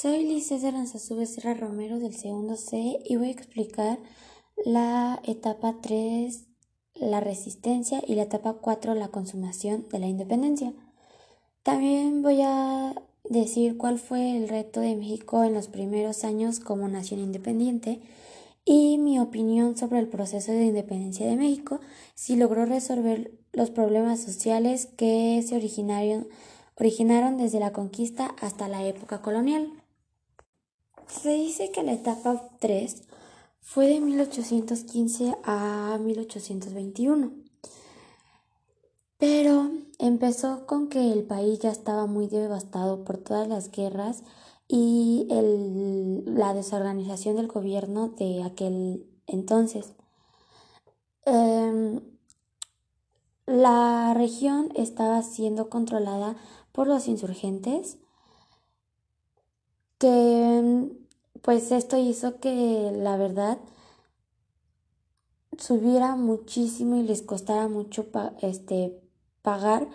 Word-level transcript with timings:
Soy 0.00 0.24
Liz 0.24 0.46
César 0.46 0.72
Becerra 1.14 1.52
Romero 1.52 1.98
del 1.98 2.16
segundo 2.16 2.56
C 2.56 3.00
y 3.04 3.16
voy 3.16 3.28
a 3.28 3.32
explicar 3.32 3.98
la 4.64 5.20
etapa 5.24 5.76
3, 5.82 6.46
la 6.94 7.20
resistencia, 7.20 8.00
y 8.06 8.14
la 8.14 8.22
etapa 8.22 8.54
4, 8.54 8.94
la 8.94 9.08
consumación 9.08 9.86
de 9.90 9.98
la 9.98 10.06
independencia. 10.06 10.72
También 11.62 12.22
voy 12.22 12.40
a 12.42 12.94
decir 13.24 13.76
cuál 13.76 13.98
fue 13.98 14.38
el 14.38 14.48
reto 14.48 14.80
de 14.80 14.96
México 14.96 15.44
en 15.44 15.52
los 15.52 15.68
primeros 15.68 16.24
años 16.24 16.60
como 16.60 16.88
nación 16.88 17.20
independiente 17.20 18.00
y 18.64 18.96
mi 18.96 19.18
opinión 19.18 19.76
sobre 19.76 19.98
el 19.98 20.08
proceso 20.08 20.50
de 20.50 20.64
independencia 20.64 21.26
de 21.26 21.36
México, 21.36 21.78
si 22.14 22.36
logró 22.36 22.64
resolver 22.64 23.32
los 23.52 23.68
problemas 23.68 24.18
sociales 24.20 24.86
que 24.86 25.44
se 25.46 25.56
originaron, 25.56 26.26
originaron 26.76 27.36
desde 27.36 27.60
la 27.60 27.74
conquista 27.74 28.34
hasta 28.40 28.66
la 28.66 28.82
época 28.86 29.20
colonial. 29.20 29.70
Se 31.06 31.30
dice 31.30 31.70
que 31.70 31.82
la 31.82 31.92
etapa 31.92 32.50
3 32.60 33.02
fue 33.60 33.86
de 33.86 34.00
1815 34.00 35.36
a 35.44 35.98
1821, 36.00 37.32
pero 39.18 39.70
empezó 39.98 40.66
con 40.66 40.88
que 40.88 41.12
el 41.12 41.24
país 41.24 41.60
ya 41.60 41.70
estaba 41.70 42.06
muy 42.06 42.26
devastado 42.26 43.04
por 43.04 43.18
todas 43.18 43.46
las 43.46 43.70
guerras 43.70 44.22
y 44.66 45.26
la 46.26 46.54
desorganización 46.54 47.36
del 47.36 47.48
gobierno 47.48 48.08
de 48.08 48.42
aquel 48.42 49.06
entonces. 49.26 49.94
Em, 51.24 52.00
la 53.46 54.14
región 54.14 54.70
estaba 54.74 55.22
siendo 55.22 55.68
controlada 55.68 56.36
por 56.72 56.86
los 56.86 57.08
insurgentes 57.08 57.98
que 60.00 60.90
pues 61.42 61.70
esto 61.72 61.98
hizo 61.98 62.40
que 62.40 62.90
la 62.96 63.18
verdad 63.18 63.58
subiera 65.58 66.16
muchísimo 66.16 66.96
y 66.96 67.02
les 67.02 67.20
costara 67.20 67.68
mucho 67.68 68.06
este, 68.40 68.98
pagar 69.42 69.88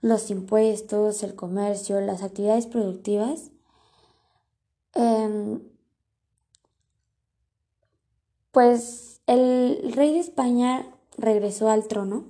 los 0.00 0.30
impuestos, 0.30 1.22
el 1.22 1.36
comercio, 1.36 2.00
las 2.00 2.24
actividades 2.24 2.66
productivas. 2.66 3.52
Em, 4.94 5.62
pues 8.50 9.20
el 9.28 9.92
rey 9.94 10.12
de 10.12 10.18
España 10.18 10.84
regresó 11.16 11.70
al 11.70 11.86
trono 11.86 12.24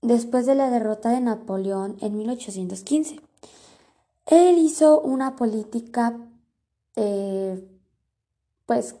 después 0.00 0.44
de 0.46 0.56
la 0.56 0.70
derrota 0.70 1.10
de 1.10 1.20
Napoleón 1.20 1.98
en 2.00 2.18
1815. 2.18 3.20
Él 4.26 4.58
hizo 4.58 5.00
una 5.00 5.36
política 5.36 6.18
eh, 6.96 7.68
pues 8.66 8.96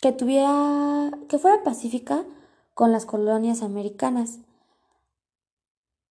que 0.00 0.12
tuviera, 0.12 1.10
que 1.28 1.38
fuera 1.38 1.62
pacífica 1.62 2.24
con 2.74 2.92
las 2.92 3.04
colonias 3.04 3.62
americanas. 3.62 4.38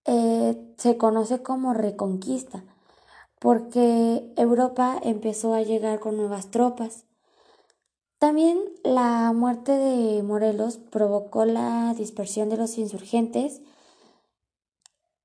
Eh, 0.06 0.73
se 0.78 0.98
conoce 0.98 1.42
como 1.42 1.73
reconquista, 1.73 2.64
porque 3.40 4.34
Europa 4.38 5.00
empezó 5.04 5.54
a 5.54 5.62
llegar 5.62 6.00
con 6.00 6.17
nuevas 6.17 6.52
tropas. 6.52 7.06
También 8.17 8.60
la 8.84 9.32
muerte 9.34 9.72
de 9.72 10.22
Morelos 10.23 10.78
provocó 10.78 11.45
la 11.45 11.94
dispersión 11.98 12.50
de 12.50 12.58
los 12.58 12.78
insurgentes, 12.78 13.62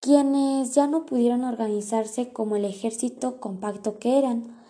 quienes 0.01 0.75
ya 0.75 0.87
no 0.87 1.07
pudieron 1.07 1.45
organizarse 1.45 2.33
como 2.33 2.57
el 2.57 2.65
ejército 2.65 3.41
compacto 3.41 3.98
que 3.98 4.19
eran. 4.19 4.64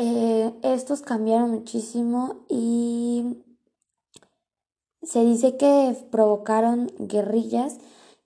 Eh, 0.00 0.54
estos 0.62 1.02
cambiaron 1.02 1.50
muchísimo 1.50 2.44
y 2.48 3.42
se 5.02 5.24
dice 5.24 5.56
que 5.56 5.96
provocaron 6.12 6.92
guerrillas 7.00 7.78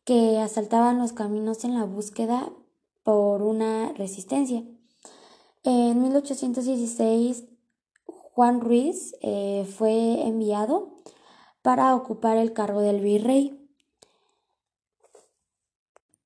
que 0.04 0.38
asaltaban 0.38 0.98
los 0.98 1.14
caminos 1.14 1.64
en 1.64 1.72
la 1.72 1.84
búsqueda 1.84 2.52
por 3.04 3.40
una 3.40 3.94
resistencia. 3.94 4.62
En 5.62 6.02
1816, 6.02 7.44
Juan 8.04 8.60
Ruiz 8.60 9.14
eh, 9.22 9.66
fue 9.78 10.26
enviado 10.26 10.98
para 11.62 11.96
ocupar 11.96 12.36
el 12.36 12.52
cargo 12.52 12.82
del 12.82 13.00
virrey. 13.00 13.66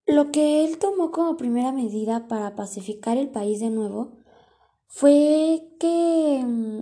Lo 0.07 0.33
que 0.33 0.65
él 0.65 0.79
tomó 0.79 1.13
como 1.13 1.37
primera 1.37 1.71
medida 1.71 2.27
para 2.27 2.57
pacificar 2.57 3.17
el 3.17 3.29
país 3.29 3.61
de 3.61 3.71
nuevo 3.71 4.26
fue 4.97 5.77
que 5.79 6.43
mm, 6.43 6.81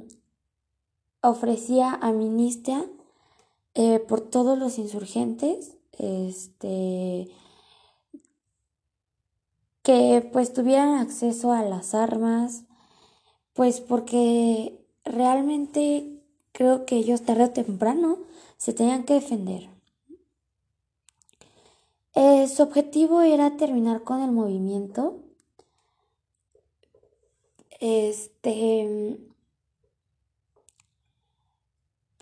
ofrecía 1.23 1.95
amnistía 1.95 2.87
eh, 3.75 3.99
por 3.99 4.21
todos 4.21 4.57
los 4.57 4.79
insurgentes, 4.79 5.77
este, 5.99 7.29
que 9.83 10.31
pues 10.33 10.53
tuvieran 10.53 10.95
acceso 10.95 11.53
a 11.53 11.65
las 11.65 11.93
armas, 11.93 12.63
pues 13.53 13.81
porque 13.81 14.87
realmente 15.05 16.23
creo 16.53 16.87
que 16.87 16.95
ellos 16.95 17.23
tarde 17.23 17.47
o 17.47 17.51
temprano 17.51 18.19
se 18.59 18.73
tenían 18.73 19.03
que 19.03 19.15
defender. 19.15 19.69
Eh, 22.15 22.47
su 22.47 22.63
objetivo 22.63 23.23
era 23.23 23.57
terminar 23.57 24.05
con 24.05 24.23
el 24.23 24.31
movimiento 24.31 25.25
este, 27.85 29.19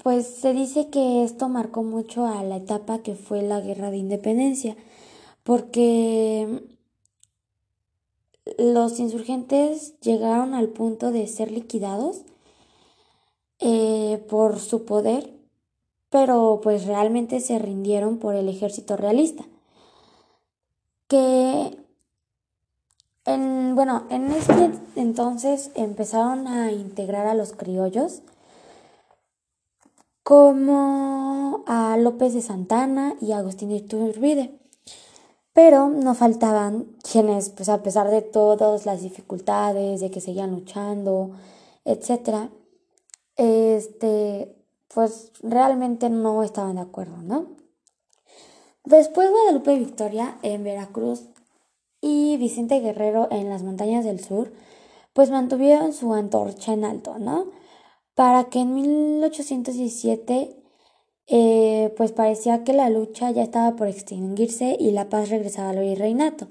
pues 0.03 0.27
se 0.27 0.53
dice 0.53 0.91
que 0.91 1.23
esto 1.23 1.49
marcó 1.49 1.84
mucho 1.84 2.27
a 2.27 2.43
la 2.43 2.56
etapa 2.56 2.99
que 2.99 3.15
fue 3.15 3.43
la 3.43 3.61
guerra 3.61 3.93
de 3.93 3.99
independencia, 3.99 4.77
porque 5.45 6.65
los 8.59 8.99
insurgentes 8.99 10.00
llegaron 10.00 10.55
al 10.55 10.69
punto 10.71 11.12
de 11.12 11.28
ser 11.28 11.53
liquidados 11.53 12.23
eh, 13.61 14.21
por 14.29 14.59
su 14.59 14.84
poder, 14.84 15.33
pero 16.11 16.59
pues 16.61 16.87
realmente 16.87 17.39
se 17.39 17.61
rindieron 17.61 18.19
por 18.19 18.34
el 18.34 18.49
ejército 18.49 18.97
realista, 18.97 19.44
que 21.06 21.81
en, 23.25 23.75
bueno, 23.75 24.05
en 24.10 24.31
este 24.33 24.71
entonces 24.97 25.71
empezaron 25.75 26.47
a 26.47 26.72
integrar 26.72 27.27
a 27.27 27.34
los 27.34 27.53
criollos 27.53 28.22
como 30.22 31.65
a 31.66 31.97
López 31.97 32.34
de 32.34 32.43
Santana 32.43 33.15
y 33.21 33.32
Agustín 33.32 33.69
de 33.71 33.77
Iturbide. 33.77 34.59
Pero 35.53 35.88
no 35.88 36.15
faltaban 36.15 36.87
quienes, 37.03 37.50
pues 37.50 37.69
a 37.69 37.82
pesar 37.82 38.11
de 38.11 38.22
todas 38.22 38.87
las 38.87 39.03
dificultades, 39.03 40.00
de 40.00 40.11
que 40.11 40.21
seguían 40.22 40.53
luchando, 40.53 41.32
etc., 41.84 42.49
este, 43.37 44.56
pues 44.88 45.32
realmente 45.43 46.09
no 46.09 46.43
estaban 46.43 46.77
de 46.77 46.82
acuerdo, 46.82 47.19
¿no? 47.19 47.49
Después 48.84 49.31
Guadalupe 49.31 49.78
Victoria 49.78 50.38
en 50.43 50.65
Veracruz 50.65 51.28
y 52.03 52.37
Vicente 52.37 52.81
Guerrero 52.81 53.29
en 53.31 53.49
las 53.49 53.63
montañas 53.63 54.05
del 54.05 54.21
sur, 54.21 54.53
pues 55.15 55.31
mantuvieron 55.31 55.95
su 55.95 56.13
antorcha 56.13 56.75
en 56.75 56.85
alto, 56.85 57.19
¿no? 57.19 57.47
Para 58.15 58.45
que 58.45 58.61
en 58.61 58.75
1817 58.75 60.62
eh, 61.29 61.95
pues 61.97 62.12
parecía 62.12 62.65
que 62.65 62.73
la 62.75 62.91
lucha 62.91 63.31
ya 63.31 63.43
estaba 63.43 63.77
por 63.77 63.89
extinguirse 63.89 64.77
y 64.79 64.91
la 64.91 65.09
paz 65.09 65.31
regresaba 65.31 65.71
al 65.71 65.79
virreinato. 65.81 66.49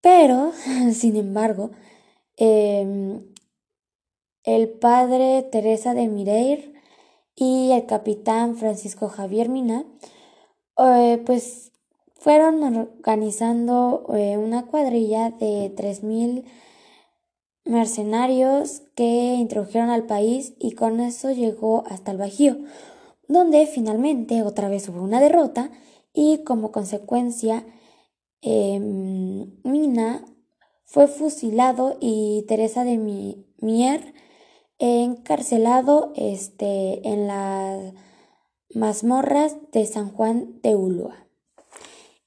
Pero, 0.00 0.52
sin 0.92 1.16
embargo, 1.16 1.70
em, 2.36 3.22
el 4.44 4.68
padre 4.68 5.42
Teresa 5.44 5.94
de 5.94 6.08
Mireir 6.08 6.74
y 7.36 7.72
el 7.72 7.86
capitán 7.86 8.56
Francisco 8.56 9.08
Javier 9.08 9.48
Mina, 9.48 9.84
eh, 10.78 11.22
pues 11.24 11.72
fueron 12.18 12.62
organizando 12.62 14.04
eh, 14.14 14.36
una 14.36 14.66
cuadrilla 14.66 15.30
de 15.30 15.74
3.000 15.74 16.44
mercenarios 17.64 18.82
que 18.94 19.34
introdujeron 19.34 19.90
al 19.90 20.04
país 20.04 20.54
y 20.58 20.72
con 20.72 21.00
eso 21.00 21.30
llegó 21.30 21.84
hasta 21.86 22.10
el 22.10 22.18
Bajío, 22.18 22.58
donde 23.28 23.66
finalmente 23.66 24.42
otra 24.42 24.68
vez 24.68 24.88
hubo 24.88 25.02
una 25.02 25.20
derrota 25.20 25.70
y 26.12 26.42
como 26.44 26.72
consecuencia 26.72 27.64
em, 28.42 29.52
Mina 29.62 30.24
fue 30.84 31.06
fusilado 31.06 31.98
y 32.00 32.44
Teresa 32.48 32.82
de 32.82 32.96
Mier 33.60 34.14
encarcelado 34.78 36.12
este, 36.16 37.06
en 37.06 37.26
las 37.26 37.92
mazmorras 38.74 39.56
de 39.72 39.86
San 39.86 40.10
Juan 40.10 40.60
de 40.62 40.74
Ulúa. 40.74 41.27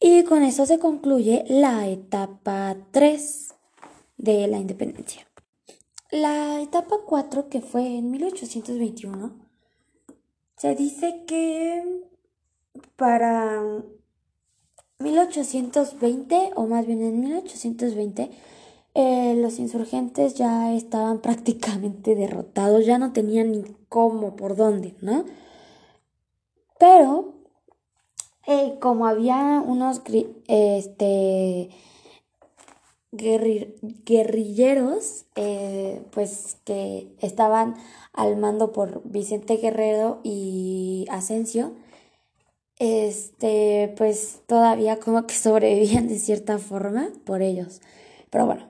Y 0.03 0.23
con 0.23 0.41
eso 0.41 0.65
se 0.65 0.79
concluye 0.79 1.45
la 1.47 1.87
etapa 1.87 2.75
3 2.89 3.53
de 4.17 4.47
la 4.47 4.57
independencia. 4.57 5.27
la 6.09 6.59
etapa 6.59 6.97
4, 7.05 7.47
que 7.47 7.61
fue 7.61 7.97
en 7.97 8.11
1821, 8.11 9.31
se 10.57 10.75
dice 10.75 11.23
que 11.25 12.01
para 12.95 13.63
1820, 14.99 16.51
o 16.55 16.65
más 16.65 16.85
bien 16.87 17.01
en 17.03 17.19
1820, 17.21 18.31
eh, 18.95 19.35
los 19.37 19.59
insurgentes 19.59 20.33
ya 20.33 20.73
estaban 20.73 21.21
prácticamente 21.21 22.15
derrotados, 22.15 22.87
ya 22.87 22.97
no 22.97 23.13
tenían 23.13 23.51
ni 23.51 23.63
cómo, 23.87 24.35
por 24.35 24.55
dónde, 24.55 24.95
¿no? 25.01 25.25
Pero, 26.79 27.30
eh, 28.47 28.77
como 28.79 29.07
había 29.07 29.63
unos 29.65 30.01
este, 30.47 31.69
guerrilleros, 33.11 35.25
eh, 35.35 36.01
pues 36.11 36.57
que 36.63 37.09
estaban 37.19 37.75
al 38.13 38.37
mando 38.37 38.71
por 38.71 39.01
Vicente 39.05 39.57
Guerrero 39.57 40.19
y 40.23 41.05
Asensio, 41.09 41.73
este, 42.79 43.93
pues 43.97 44.41
todavía 44.47 44.99
como 44.99 45.27
que 45.27 45.35
sobrevivían 45.35 46.07
de 46.07 46.19
cierta 46.19 46.57
forma 46.57 47.09
por 47.25 47.41
ellos. 47.41 47.81
Pero 48.29 48.45
bueno, 48.45 48.67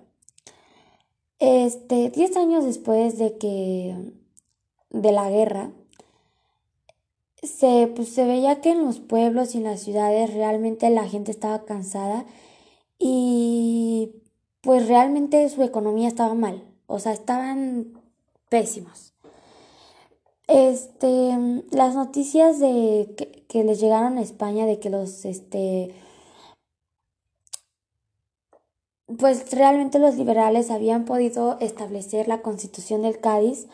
este, 1.39 2.09
10 2.09 2.37
años 2.37 2.65
después 2.65 3.17
de 3.17 3.37
que, 3.37 3.95
de 4.89 5.11
la 5.11 5.29
guerra, 5.29 5.71
se, 7.41 7.91
pues, 7.95 8.09
se 8.09 8.25
veía 8.25 8.61
que 8.61 8.71
en 8.71 8.85
los 8.85 8.99
pueblos 8.99 9.55
y 9.55 9.59
en 9.59 9.65
las 9.65 9.81
ciudades 9.81 10.33
realmente 10.33 10.89
la 10.89 11.07
gente 11.07 11.31
estaba 11.31 11.65
cansada 11.65 12.25
y 12.99 14.11
pues 14.61 14.87
realmente 14.87 15.49
su 15.49 15.63
economía 15.63 16.07
estaba 16.07 16.35
mal, 16.35 16.63
o 16.87 16.99
sea, 16.99 17.13
estaban 17.13 17.99
pésimos. 18.49 19.13
Este, 20.47 21.31
las 21.71 21.95
noticias 21.95 22.59
de 22.59 23.13
que, 23.17 23.45
que 23.47 23.63
les 23.63 23.79
llegaron 23.79 24.17
a 24.17 24.21
España 24.21 24.65
de 24.65 24.79
que 24.79 24.89
los, 24.89 25.25
este, 25.25 25.95
pues 29.17 29.51
realmente 29.51 29.97
los 29.97 30.15
liberales 30.15 30.69
habían 30.69 31.05
podido 31.05 31.57
establecer 31.59 32.27
la 32.27 32.41
constitución 32.41 33.01
del 33.01 33.19
Cádiz 33.19 33.67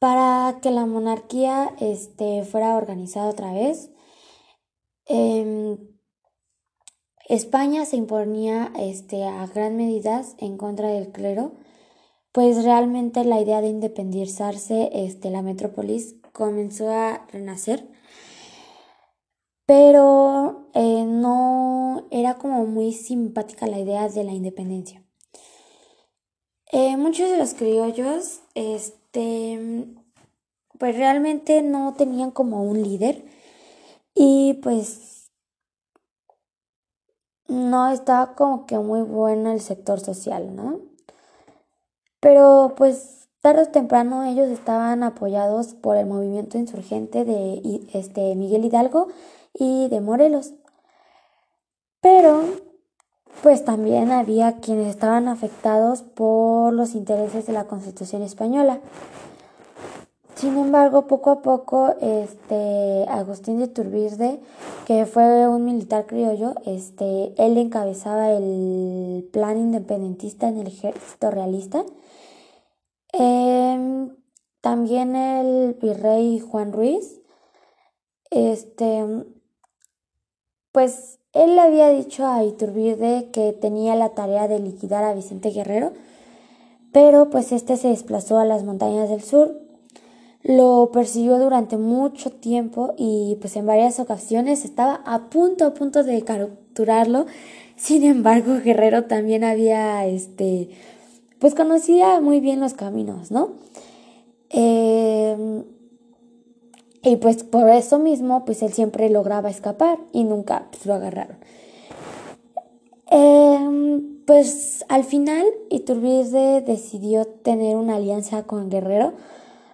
para 0.00 0.58
que 0.60 0.72
la 0.72 0.86
monarquía 0.86 1.72
este, 1.78 2.44
fuera 2.44 2.76
organizada 2.76 3.30
otra 3.30 3.52
vez. 3.52 3.90
Em, 5.06 5.78
España 7.28 7.84
se 7.86 7.96
imponía 7.96 8.72
este, 8.76 9.24
a 9.24 9.46
gran 9.46 9.76
medidas 9.76 10.34
en 10.38 10.56
contra 10.56 10.88
del 10.88 11.12
clero, 11.12 11.52
pues 12.32 12.64
realmente 12.64 13.24
la 13.24 13.40
idea 13.40 13.60
de 13.60 13.68
independizarse, 13.68 14.90
este, 14.92 15.30
la 15.30 15.42
metrópolis 15.42 16.16
comenzó 16.32 16.90
a 16.90 17.26
renacer 17.30 17.88
pero 19.70 20.68
eh, 20.74 21.04
no 21.06 22.08
era 22.10 22.38
como 22.38 22.66
muy 22.66 22.92
simpática 22.92 23.68
la 23.68 23.78
idea 23.78 24.08
de 24.08 24.24
la 24.24 24.32
independencia. 24.32 25.04
Eh, 26.72 26.96
muchos 26.96 27.30
de 27.30 27.36
los 27.36 27.54
criollos, 27.54 28.40
este, 28.56 28.99
pues 29.12 30.96
realmente 30.96 31.62
no 31.62 31.94
tenían 31.94 32.30
como 32.30 32.62
un 32.62 32.82
líder 32.82 33.24
y 34.14 34.54
pues 34.62 35.30
no 37.48 37.88
estaba 37.90 38.34
como 38.34 38.66
que 38.66 38.78
muy 38.78 39.02
bueno 39.02 39.52
el 39.52 39.60
sector 39.60 40.00
social, 40.00 40.54
¿no? 40.54 40.80
Pero 42.20 42.74
pues 42.76 43.28
tarde 43.40 43.62
o 43.62 43.68
temprano 43.68 44.24
ellos 44.24 44.48
estaban 44.48 45.02
apoyados 45.02 45.74
por 45.74 45.96
el 45.96 46.06
movimiento 46.06 46.58
insurgente 46.58 47.24
de 47.24 47.60
este, 47.92 48.34
Miguel 48.36 48.64
Hidalgo 48.64 49.08
y 49.52 49.88
de 49.88 50.00
Morelos. 50.00 50.52
Pero, 52.00 52.42
pues 53.42 53.64
también 53.64 54.12
había 54.12 54.60
quienes 54.60 54.88
estaban 54.88 55.28
afectados 55.28 56.02
por 56.02 56.72
los 56.72 56.94
intereses 56.94 57.46
de 57.46 57.52
la 57.52 57.64
Constitución 57.64 58.22
española. 58.22 58.80
Sin 60.40 60.56
embargo, 60.56 61.06
poco 61.06 61.30
a 61.30 61.42
poco, 61.42 61.94
este, 62.00 63.04
Agustín 63.10 63.58
de 63.58 63.68
Turbide, 63.68 64.40
que 64.86 65.04
fue 65.04 65.46
un 65.46 65.66
militar 65.66 66.06
criollo, 66.06 66.54
este, 66.64 67.34
él 67.36 67.58
encabezaba 67.58 68.30
el 68.32 69.28
plan 69.34 69.58
independentista 69.58 70.48
en 70.48 70.58
el 70.60 70.68
ejército 70.68 71.30
realista. 71.30 71.84
Em, 73.12 74.16
también 74.62 75.14
el 75.14 75.74
virrey 75.74 76.40
Juan 76.40 76.72
Ruiz, 76.72 77.20
este, 78.30 79.04
pues 80.72 81.19
él 81.32 81.54
le 81.54 81.60
había 81.60 81.88
dicho 81.90 82.26
a 82.26 82.44
Iturbide 82.44 83.30
que 83.32 83.52
tenía 83.52 83.94
la 83.94 84.10
tarea 84.10 84.48
de 84.48 84.58
liquidar 84.58 85.04
a 85.04 85.14
Vicente 85.14 85.50
Guerrero, 85.50 85.92
pero 86.92 87.30
pues 87.30 87.52
este 87.52 87.76
se 87.76 87.88
desplazó 87.88 88.38
a 88.38 88.44
las 88.44 88.64
montañas 88.64 89.08
del 89.08 89.22
sur, 89.22 89.60
lo 90.42 90.90
persiguió 90.92 91.38
durante 91.38 91.76
mucho 91.76 92.30
tiempo 92.30 92.94
y 92.96 93.36
pues 93.40 93.56
en 93.56 93.66
varias 93.66 94.00
ocasiones 94.00 94.64
estaba 94.64 95.02
a 95.04 95.28
punto 95.28 95.66
a 95.66 95.74
punto 95.74 96.02
de 96.02 96.22
capturarlo. 96.22 97.26
Sin 97.76 98.04
embargo, 98.04 98.58
Guerrero 98.64 99.04
también 99.04 99.44
había 99.44 100.06
este 100.06 100.70
pues 101.38 101.54
conocía 101.54 102.20
muy 102.20 102.40
bien 102.40 102.60
los 102.60 102.74
caminos, 102.74 103.30
¿no? 103.30 103.52
Eh, 104.50 105.64
y 107.02 107.16
pues 107.16 107.44
por 107.44 107.68
eso 107.70 107.98
mismo, 107.98 108.44
pues 108.44 108.62
él 108.62 108.72
siempre 108.72 109.08
lograba 109.08 109.48
escapar 109.48 109.98
y 110.12 110.24
nunca 110.24 110.66
pues, 110.70 110.86
lo 110.86 110.94
agarraron. 110.94 111.38
Em, 113.06 114.24
pues 114.26 114.84
al 114.88 115.04
final 115.04 115.44
Iturbide 115.70 116.60
decidió 116.60 117.26
tener 117.26 117.76
una 117.76 117.96
alianza 117.96 118.44
con 118.44 118.70
Guerrero 118.70 119.14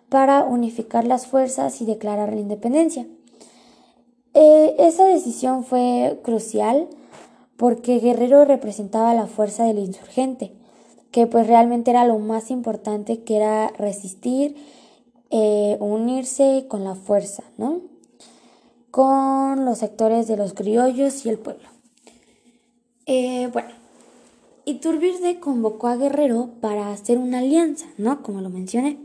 para 0.08 0.44
unificar 0.44 1.04
las 1.04 1.26
fuerzas 1.26 1.80
y 1.80 1.84
declarar 1.84 2.32
la 2.32 2.40
independencia. 2.40 3.06
Eh, 4.34 4.76
esa 4.78 5.06
decisión 5.06 5.64
fue 5.64 6.20
crucial 6.22 6.88
porque 7.56 7.98
Guerrero 7.98 8.44
representaba 8.44 9.14
la 9.14 9.26
fuerza 9.26 9.64
del 9.64 9.78
insurgente, 9.78 10.52
que 11.10 11.26
pues 11.26 11.46
realmente 11.46 11.90
era 11.90 12.04
lo 12.04 12.18
más 12.18 12.50
importante, 12.50 13.24
que 13.24 13.36
era 13.36 13.68
resistir 13.78 14.56
eh, 15.30 15.76
unirse 15.80 16.66
con 16.68 16.84
la 16.84 16.94
fuerza, 16.94 17.44
¿no? 17.58 17.82
Con 18.90 19.64
los 19.64 19.78
sectores 19.78 20.26
de 20.28 20.36
los 20.36 20.54
criollos 20.54 21.26
y 21.26 21.30
el 21.30 21.38
pueblo. 21.38 21.68
Eh, 23.06 23.48
bueno, 23.52 23.70
Iturbide 24.64 25.38
convocó 25.38 25.86
a 25.86 25.96
Guerrero 25.96 26.50
para 26.60 26.92
hacer 26.92 27.18
una 27.18 27.38
alianza, 27.38 27.86
¿no? 27.98 28.22
Como 28.22 28.40
lo 28.40 28.50
mencioné. 28.50 28.98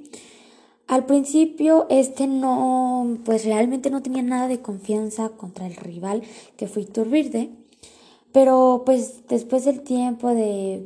Al 0.88 1.06
principio, 1.06 1.86
este 1.90 2.28
no, 2.28 3.20
pues 3.24 3.46
realmente 3.46 3.90
no 3.90 4.02
tenía 4.02 4.24
nada 4.24 4.48
de 4.48 4.62
confianza 4.62 5.30
contra 5.30 5.66
el 5.68 5.76
rival 5.76 6.24
que 6.58 6.68
fue 6.68 6.82
Iturbide, 6.82 7.52
pero 8.32 8.84
pues 8.86 9.28
después 9.28 9.64
del 9.66 9.82
tiempo 9.82 10.30
de, 10.34 10.86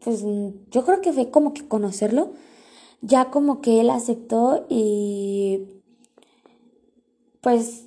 pues 0.00 0.22
yo 0.70 0.84
creo 0.84 1.00
que 1.00 1.12
fue 1.12 1.30
como 1.30 1.54
que 1.54 1.66
conocerlo, 1.66 2.32
ya 3.02 3.30
como 3.30 3.60
que 3.60 3.80
él 3.80 3.90
aceptó 3.90 4.66
y 4.68 5.80
pues 7.40 7.86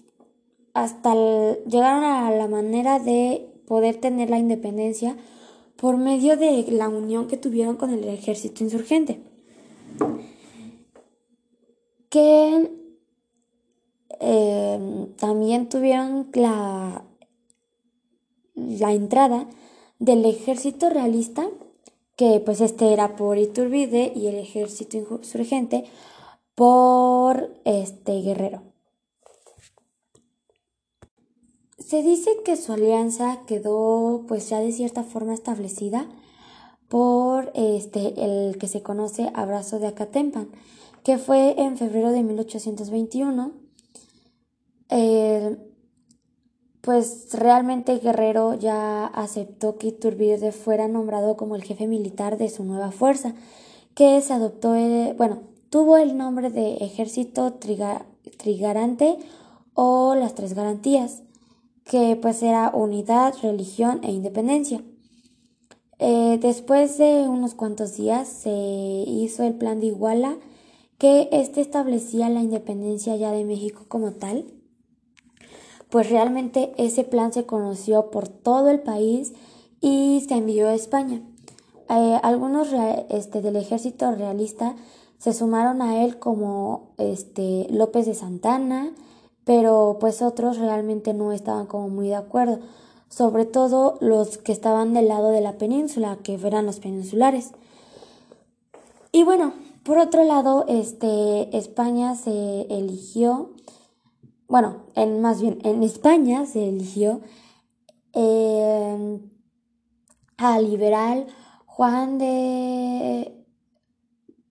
hasta 0.73 1.13
llegaron 1.65 2.03
a 2.03 2.31
la 2.31 2.47
manera 2.47 2.99
de 2.99 3.47
poder 3.67 3.97
tener 3.97 4.29
la 4.29 4.39
independencia 4.39 5.15
por 5.75 5.97
medio 5.97 6.37
de 6.37 6.65
la 6.71 6.89
unión 6.89 7.27
que 7.27 7.37
tuvieron 7.37 7.75
con 7.75 7.91
el 7.91 8.07
ejército 8.07 8.63
insurgente. 8.63 9.21
Que 12.09 12.71
eh, 14.19 15.07
también 15.17 15.69
tuvieron 15.69 16.29
la, 16.33 17.03
la 18.55 18.93
entrada 18.93 19.47
del 19.99 20.25
ejército 20.25 20.89
realista 20.89 21.47
que 22.15 22.39
pues 22.39 22.61
este 22.61 22.93
era 22.93 23.15
por 23.15 23.37
Iturbide 23.37 24.13
y 24.15 24.27
el 24.27 24.35
ejército 24.35 24.97
insurgente 24.97 25.85
por 26.55 27.53
este 27.65 28.21
Guerrero. 28.21 28.61
Se 31.79 32.01
dice 32.01 32.31
que 32.45 32.55
su 32.55 32.73
alianza 32.73 33.41
quedó 33.45 34.25
pues 34.27 34.49
ya 34.49 34.59
de 34.59 34.71
cierta 34.71 35.03
forma 35.03 35.33
establecida 35.33 36.07
por 36.87 37.51
este 37.55 38.13
el 38.23 38.57
que 38.57 38.67
se 38.67 38.81
conoce 38.81 39.31
Abrazo 39.33 39.79
de 39.79 39.87
Acatempan, 39.87 40.49
que 41.03 41.17
fue 41.17 41.59
en 41.59 41.77
febrero 41.77 42.11
de 42.11 42.23
1821 42.23 43.51
pues 46.83 47.29
realmente 47.31 47.97
Guerrero 47.99 48.55
ya 48.55 49.05
aceptó 49.05 49.77
que 49.77 49.87
Iturbide 49.87 50.51
fuera 50.51 50.89
nombrado 50.89 51.37
como 51.37 51.55
el 51.55 51.63
jefe 51.63 51.87
militar 51.87 52.37
de 52.37 52.49
su 52.49 52.65
nueva 52.65 52.91
fuerza, 52.91 53.35
que 53.95 54.19
se 54.19 54.33
adoptó, 54.33 54.73
bueno, 55.15 55.43
tuvo 55.69 55.95
el 55.95 56.17
nombre 56.17 56.49
de 56.49 56.75
Ejército 56.81 57.53
Trigarante 57.53 59.17
o 59.73 60.13
las 60.15 60.35
Tres 60.35 60.55
Garantías, 60.55 61.23
que 61.85 62.17
pues 62.21 62.43
era 62.43 62.71
unidad, 62.73 63.33
religión 63.41 64.01
e 64.03 64.11
independencia. 64.11 64.83
Eh, 65.99 66.37
después 66.41 66.97
de 66.97 67.29
unos 67.29 67.53
cuantos 67.53 67.95
días 67.95 68.27
se 68.27 68.49
hizo 69.07 69.43
el 69.43 69.53
plan 69.53 69.79
de 69.79 69.85
Iguala, 69.87 70.35
que 70.97 71.29
este 71.31 71.61
establecía 71.61 72.27
la 72.27 72.41
independencia 72.41 73.15
ya 73.15 73.31
de 73.31 73.45
México 73.45 73.85
como 73.87 74.11
tal. 74.11 74.47
Pues 75.93 76.09
realmente 76.09 76.73
ese 76.79 77.03
plan 77.03 77.31
se 77.33 77.45
conoció 77.45 78.09
por 78.09 78.27
todo 78.27 78.71
el 78.71 78.79
país 78.79 79.31
y 79.79 80.25
se 80.27 80.33
envió 80.33 80.67
a 80.67 80.73
España. 80.73 81.21
Eh, 81.87 82.19
algunos 82.23 82.69
este, 83.09 83.43
del 83.43 83.57
ejército 83.57 84.11
realista 84.11 84.75
se 85.19 85.33
sumaron 85.33 85.83
a 85.83 86.03
él 86.03 86.17
como 86.17 86.95
este, 86.97 87.67
López 87.69 88.07
de 88.07 88.15
Santana, 88.15 88.91
pero 89.43 89.97
pues 89.99 90.23
otros 90.23 90.57
realmente 90.57 91.13
no 91.13 91.31
estaban 91.31 91.67
como 91.67 91.89
muy 91.89 92.07
de 92.07 92.15
acuerdo 92.15 92.57
sobre 93.07 93.45
todo 93.45 93.99
los 94.01 94.39
que 94.39 94.51
estaban 94.51 94.95
del 94.95 95.09
lado 95.09 95.29
de 95.29 95.41
la 95.41 95.59
península, 95.59 96.17
que 96.23 96.33
eran 96.33 96.65
los 96.65 96.79
peninsulares. 96.79 97.51
Y 99.11 99.21
bueno, 99.23 99.53
por 99.83 99.99
otro 99.99 100.23
lado, 100.23 100.65
este, 100.67 101.55
España 101.55 102.15
se 102.15 102.61
eligió, 102.71 103.51
bueno, 104.47 104.83
en, 104.95 105.21
más 105.21 105.41
bien, 105.41 105.59
en 105.63 105.83
España 105.83 106.45
se 106.45 106.67
eligió 106.67 107.21
eh, 108.13 109.19
al 110.37 110.69
liberal 110.69 111.27
Juan 111.65 112.17
de 112.17 113.33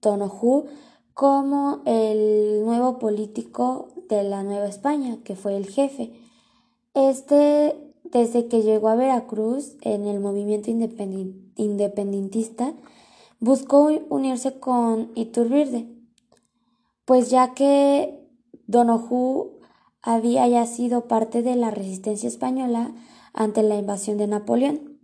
Tonojú 0.01 0.67
como 1.15 1.83
el 1.87 2.65
nuevo 2.65 2.99
político 2.99 3.89
de 4.09 4.25
la 4.25 4.43
Nueva 4.43 4.67
España, 4.67 5.19
que 5.25 5.37
fue 5.37 5.57
el 5.57 5.67
jefe. 5.67 6.13
Este 6.95 7.93
desde 8.13 8.47
que 8.47 8.63
llegó 8.63 8.89
a 8.89 8.95
Veracruz 8.95 9.77
en 9.81 10.07
el 10.07 10.21
movimiento 10.21 10.71
independentista, 10.71 12.75
buscó 13.41 13.91
unirse 14.11 14.61
con 14.61 15.11
Iturbide, 15.15 15.89
pues 17.07 17.31
ya 17.31 17.55
que 17.55 18.29
Donojú 18.67 19.52
había 20.03 20.47
ya 20.49 20.67
sido 20.67 21.09
parte 21.09 21.43
de 21.43 21.57
la 21.57 21.71
resistencia 21.71 22.29
española 22.29 22.93
ante 23.33 23.63
la 23.63 23.77
invasión 23.77 24.19
de 24.19 24.27
Napoleón. 24.27 25.01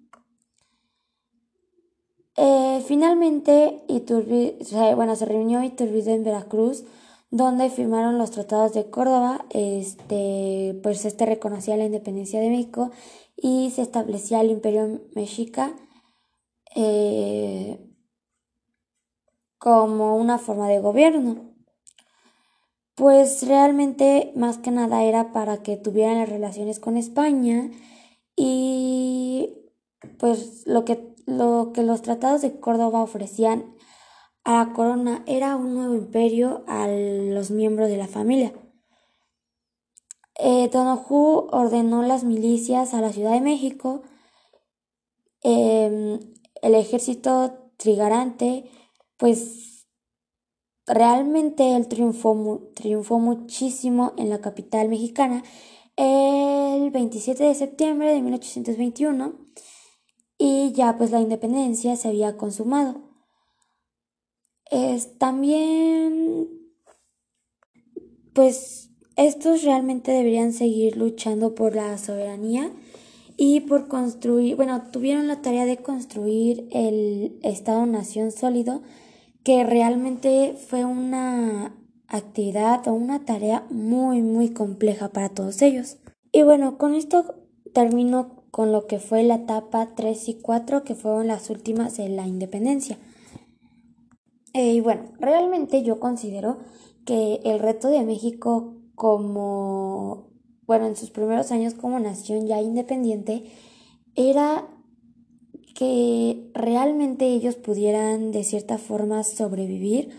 Eh, 2.36 2.82
finalmente, 2.86 3.82
Iturbide, 3.88 4.94
bueno, 4.94 5.16
se 5.16 5.24
reunió 5.24 5.62
Iturbide 5.62 6.14
en 6.14 6.24
Veracruz 6.24 6.84
donde 7.30 7.68
firmaron 7.70 8.18
los 8.18 8.30
tratados 8.30 8.72
de 8.72 8.88
Córdoba, 8.90 9.44
este, 9.50 10.78
pues 10.82 11.04
este 11.04 11.26
reconocía 11.26 11.76
la 11.76 11.84
independencia 11.84 12.40
de 12.40 12.48
México 12.48 12.90
y 13.36 13.70
se 13.70 13.82
establecía 13.82 14.40
el 14.40 14.50
imperio 14.50 15.02
mexica 15.14 15.76
eh, 16.74 17.78
como 19.58 20.16
una 20.16 20.38
forma 20.38 20.68
de 20.68 20.80
gobierno. 20.80 21.57
Pues 22.98 23.46
realmente 23.46 24.32
más 24.34 24.58
que 24.58 24.72
nada 24.72 25.04
era 25.04 25.32
para 25.32 25.62
que 25.62 25.76
tuvieran 25.76 26.18
las 26.18 26.28
relaciones 26.28 26.80
con 26.80 26.96
España 26.96 27.70
y 28.34 29.54
pues 30.18 30.66
lo 30.66 30.84
que, 30.84 31.14
lo 31.24 31.70
que 31.72 31.84
los 31.84 32.02
tratados 32.02 32.42
de 32.42 32.58
Córdoba 32.58 33.00
ofrecían 33.00 33.76
a 34.42 34.64
la 34.64 34.72
corona 34.72 35.22
era 35.26 35.54
un 35.54 35.74
nuevo 35.74 35.94
imperio 35.94 36.64
a 36.66 36.88
los 36.88 37.52
miembros 37.52 37.88
de 37.88 37.98
la 37.98 38.08
familia. 38.08 38.52
Eh, 40.40 40.68
ordenó 40.74 42.02
las 42.02 42.24
milicias 42.24 42.94
a 42.94 43.00
la 43.00 43.12
Ciudad 43.12 43.32
de 43.32 43.40
México, 43.40 44.02
em, 45.42 46.18
el 46.62 46.74
ejército 46.74 47.70
trigarante, 47.76 48.68
pues 49.18 49.77
realmente 50.88 51.76
él 51.76 51.88
triunfó, 51.88 52.70
triunfó 52.74 53.18
muchísimo 53.18 54.14
en 54.16 54.30
la 54.30 54.40
capital 54.40 54.88
mexicana 54.88 55.42
el 55.96 56.90
27 56.90 57.42
de 57.42 57.54
septiembre 57.54 58.12
de 58.12 58.22
1821 58.22 59.34
y 60.38 60.72
ya 60.72 60.96
pues 60.96 61.10
la 61.10 61.20
independencia 61.20 61.96
se 61.96 62.08
había 62.08 62.36
consumado. 62.36 63.02
Es 64.70 65.18
también, 65.18 66.48
pues 68.32 68.90
estos 69.16 69.64
realmente 69.64 70.12
deberían 70.12 70.52
seguir 70.52 70.96
luchando 70.96 71.54
por 71.54 71.74
la 71.74 71.98
soberanía 71.98 72.70
y 73.36 73.60
por 73.60 73.88
construir, 73.88 74.56
bueno, 74.56 74.90
tuvieron 74.92 75.26
la 75.26 75.42
tarea 75.42 75.64
de 75.64 75.78
construir 75.78 76.68
el 76.70 77.38
Estado-Nación 77.42 78.30
sólido, 78.30 78.82
que 79.44 79.64
realmente 79.64 80.54
fue 80.68 80.84
una 80.84 81.74
actividad 82.08 82.86
o 82.88 82.92
una 82.92 83.24
tarea 83.24 83.66
muy, 83.70 84.22
muy 84.22 84.50
compleja 84.50 85.10
para 85.10 85.28
todos 85.28 85.62
ellos. 85.62 85.98
Y 86.32 86.42
bueno, 86.42 86.78
con 86.78 86.94
esto 86.94 87.34
termino 87.72 88.44
con 88.50 88.72
lo 88.72 88.86
que 88.86 88.98
fue 88.98 89.22
la 89.22 89.36
etapa 89.36 89.94
3 89.94 90.28
y 90.28 90.34
4, 90.40 90.84
que 90.84 90.94
fueron 90.94 91.26
las 91.26 91.50
últimas 91.50 91.96
de 91.96 92.08
la 92.08 92.26
independencia. 92.26 92.98
Eh, 94.54 94.72
y 94.72 94.80
bueno, 94.80 95.12
realmente 95.20 95.82
yo 95.82 96.00
considero 96.00 96.58
que 97.04 97.40
el 97.44 97.58
reto 97.58 97.88
de 97.88 98.04
México 98.04 98.74
como, 98.94 100.30
bueno, 100.66 100.86
en 100.86 100.96
sus 100.96 101.10
primeros 101.10 101.52
años 101.52 101.74
como 101.74 102.00
nación 102.00 102.46
ya 102.46 102.60
independiente, 102.60 103.44
era 104.16 104.66
que 105.78 106.50
realmente 106.54 107.26
ellos 107.26 107.54
pudieran 107.54 108.32
de 108.32 108.42
cierta 108.42 108.78
forma 108.78 109.22
sobrevivir 109.22 110.10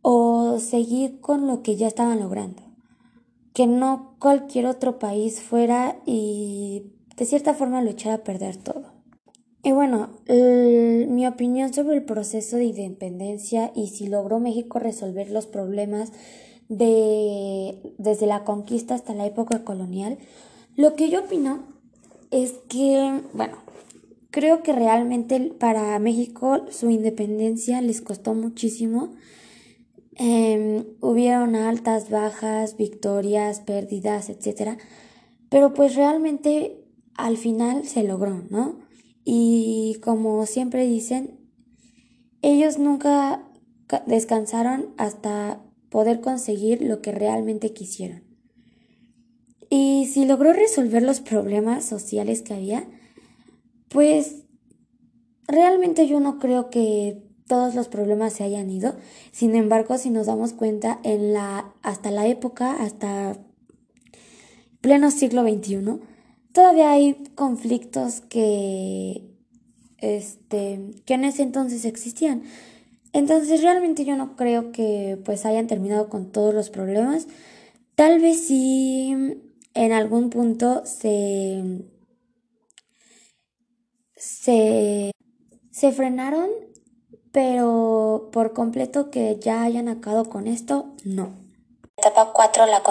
o 0.00 0.58
seguir 0.58 1.20
con 1.20 1.46
lo 1.46 1.62
que 1.62 1.76
ya 1.76 1.88
estaban 1.88 2.20
logrando. 2.20 2.62
Que 3.52 3.66
no 3.66 4.16
cualquier 4.18 4.64
otro 4.64 4.98
país 4.98 5.42
fuera 5.42 5.98
y 6.06 6.84
de 7.18 7.26
cierta 7.26 7.52
forma 7.52 7.82
lo 7.82 7.90
a 7.90 8.24
perder 8.24 8.56
todo. 8.56 8.94
Y 9.62 9.72
bueno, 9.72 10.08
mi 10.26 11.26
opinión 11.26 11.74
sobre 11.74 11.96
el 11.96 12.04
proceso 12.06 12.56
de 12.56 12.64
independencia 12.64 13.72
y 13.76 13.88
si 13.88 14.06
logró 14.06 14.40
México 14.40 14.78
resolver 14.78 15.30
los 15.30 15.46
problemas 15.46 16.12
de, 16.70 17.94
desde 17.98 18.26
la 18.26 18.44
conquista 18.44 18.94
hasta 18.94 19.12
la 19.12 19.26
época 19.26 19.64
colonial, 19.64 20.16
lo 20.76 20.94
que 20.94 21.10
yo 21.10 21.24
opino 21.24 21.62
es 22.30 22.52
que, 22.70 23.20
bueno, 23.34 23.58
creo 24.34 24.64
que 24.64 24.72
realmente 24.72 25.38
para 25.60 25.96
México 26.00 26.66
su 26.68 26.90
independencia 26.90 27.80
les 27.80 28.00
costó 28.00 28.34
muchísimo. 28.34 29.14
Eh, 30.18 30.84
hubieron 31.00 31.54
altas, 31.54 32.10
bajas, 32.10 32.76
victorias, 32.76 33.60
pérdidas, 33.60 34.30
etc. 34.30 34.76
Pero 35.50 35.72
pues 35.72 35.94
realmente 35.94 36.84
al 37.14 37.36
final 37.36 37.84
se 37.84 38.02
logró, 38.02 38.42
¿no? 38.50 38.80
Y 39.24 39.98
como 40.02 40.44
siempre 40.46 40.84
dicen, 40.84 41.38
ellos 42.42 42.80
nunca 42.80 43.48
descansaron 44.04 44.94
hasta 44.96 45.62
poder 45.90 46.20
conseguir 46.20 46.82
lo 46.82 47.00
que 47.02 47.12
realmente 47.12 47.72
quisieron. 47.72 48.24
Y 49.70 50.10
si 50.12 50.24
logró 50.24 50.52
resolver 50.52 51.04
los 51.04 51.20
problemas 51.20 51.84
sociales 51.84 52.42
que 52.42 52.54
había, 52.54 52.88
pues 53.94 54.42
realmente 55.46 56.08
yo 56.08 56.18
no 56.18 56.40
creo 56.40 56.68
que 56.68 57.22
todos 57.46 57.76
los 57.76 57.86
problemas 57.86 58.32
se 58.32 58.42
hayan 58.42 58.68
ido. 58.68 58.96
Sin 59.30 59.54
embargo, 59.54 59.98
si 59.98 60.10
nos 60.10 60.26
damos 60.26 60.52
cuenta, 60.52 60.98
en 61.04 61.32
la, 61.32 61.72
hasta 61.80 62.10
la 62.10 62.26
época, 62.26 62.72
hasta 62.82 63.38
pleno 64.80 65.12
siglo 65.12 65.44
XXI, 65.44 66.00
todavía 66.50 66.90
hay 66.90 67.14
conflictos 67.36 68.20
que, 68.20 69.22
este, 69.98 70.80
que 71.06 71.14
en 71.14 71.24
ese 71.24 71.44
entonces 71.44 71.84
existían. 71.84 72.42
Entonces 73.12 73.62
realmente 73.62 74.04
yo 74.04 74.16
no 74.16 74.34
creo 74.34 74.72
que 74.72 75.20
pues 75.24 75.46
hayan 75.46 75.68
terminado 75.68 76.08
con 76.08 76.32
todos 76.32 76.52
los 76.52 76.68
problemas. 76.68 77.28
Tal 77.94 78.20
vez 78.20 78.44
sí 78.44 79.40
en 79.72 79.92
algún 79.92 80.30
punto 80.30 80.82
se, 80.84 81.84
se, 84.24 85.10
se 85.70 85.92
frenaron, 85.92 86.48
pero 87.32 88.30
por 88.32 88.52
completo 88.52 89.10
que 89.10 89.38
ya 89.38 89.62
hayan 89.62 89.88
acabado 89.88 90.24
con 90.24 90.46
esto, 90.46 90.94
no. 91.04 91.34
Etapa 91.96 92.32
4, 92.32 92.66
la 92.66 92.82